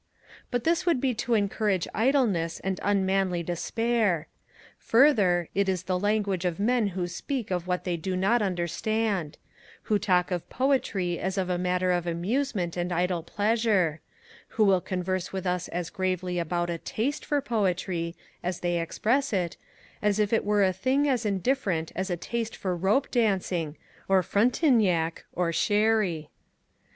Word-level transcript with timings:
But 0.49 0.63
this 0.63 0.83
would 0.87 0.99
be 0.99 1.13
to 1.13 1.35
encourage 1.35 1.87
idleness 1.93 2.59
and 2.61 2.79
unmanly 2.81 3.43
despair. 3.43 4.25
Further, 4.79 5.47
it 5.53 5.69
is 5.69 5.83
the 5.83 5.99
language 5.99 6.43
of 6.43 6.59
men 6.59 6.87
who 6.97 7.05
speak 7.05 7.51
of 7.51 7.67
what 7.67 7.83
they 7.83 7.97
do 7.97 8.15
not 8.17 8.41
understand; 8.41 9.37
who 9.83 9.99
talk 9.99 10.31
of 10.31 10.49
Poetry 10.49 11.19
as 11.19 11.37
of 11.37 11.51
a 11.51 11.59
matter 11.59 11.91
of 11.91 12.07
amusement 12.07 12.75
and 12.75 12.91
idle 12.91 13.21
pleasure; 13.21 14.01
who 14.47 14.63
will 14.65 14.81
converse 14.81 15.31
with 15.31 15.45
us 15.45 15.67
as 15.67 15.91
gravely 15.91 16.39
about 16.39 16.71
a 16.71 16.79
taste 16.79 17.23
for 17.23 17.39
Poetry, 17.39 18.15
as 18.41 18.61
they 18.61 18.81
express 18.81 19.31
it, 19.31 19.55
as 20.01 20.17
if 20.17 20.33
it 20.33 20.43
were 20.43 20.63
a 20.63 20.73
thing 20.73 21.07
as 21.07 21.27
indifferent 21.27 21.91
as 21.95 22.09
a 22.09 22.17
taste 22.17 22.55
for 22.55 22.75
rope 22.75 23.11
dancing, 23.11 23.77
or 24.09 24.23
Frontiniac 24.23 25.25
or 25.31 25.53
Sherry. 25.53 26.31